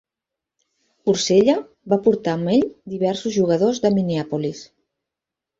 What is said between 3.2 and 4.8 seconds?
jugadors de Minneapolis.